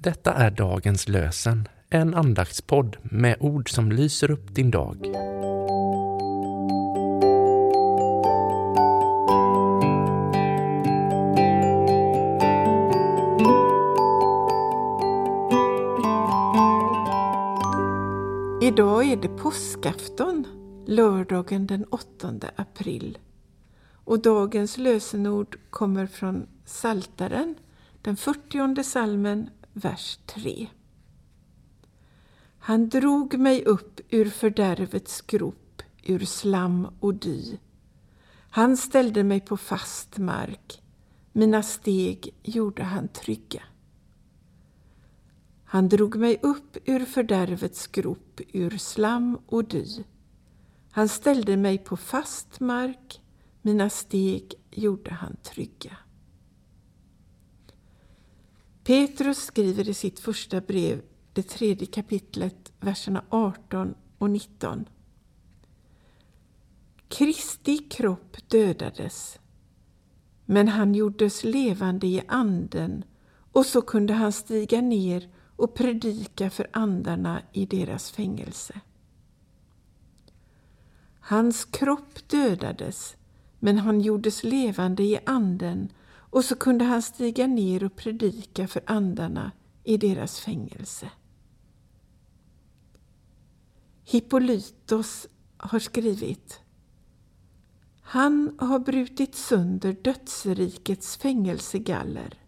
[0.00, 4.96] Detta är dagens lösen, en andaktspodd med ord som lyser upp din dag.
[18.62, 20.44] Idag är det påskafton,
[20.86, 23.18] lördagen den 8 april.
[24.04, 27.54] Och dagens lösenord kommer från Saltaren,
[28.02, 30.68] den 40 salmen, vers 3.
[32.58, 37.56] Han drog mig upp ur fördärvets grop, ur slam och dy.
[38.50, 40.82] Han ställde mig på fast mark,
[41.32, 43.62] mina steg gjorde han trygga.
[45.64, 50.04] Han drog mig upp ur fördärvets grop, ur slam och dy.
[50.90, 53.20] Han ställde mig på fast mark,
[53.62, 55.96] mina steg gjorde han trygga.
[58.88, 61.02] Petrus skriver i sitt första brev,
[61.32, 64.88] det tredje kapitlet, verserna 18 och 19.
[67.08, 69.38] Kristi kropp dödades,
[70.44, 73.04] men han gjordes levande i anden
[73.52, 78.80] och så kunde han stiga ner och predika för andarna i deras fängelse.
[81.20, 83.16] Hans kropp dödades,
[83.58, 85.88] men han gjordes levande i anden
[86.30, 89.52] och så kunde han stiga ner och predika för andarna
[89.84, 91.10] i deras fängelse.
[94.04, 95.26] Hippolytos
[95.56, 96.60] har skrivit
[98.00, 102.42] Han har brutit sönder dödsrikets fängelsegaller.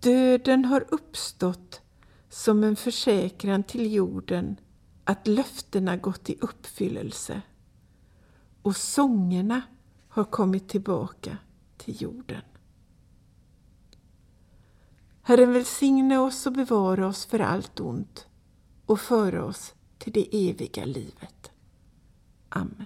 [0.00, 1.80] Döden har uppstått
[2.28, 4.56] som en försäkran till jorden
[5.04, 7.42] att löftena gått i uppfyllelse
[8.62, 9.62] och sångerna
[10.08, 11.38] har kommit tillbaka
[11.76, 12.42] till jorden.
[15.22, 18.26] Herren välsigne oss och bevara oss för allt ont
[18.86, 21.50] och föra oss till det eviga livet.
[22.48, 22.85] Amen.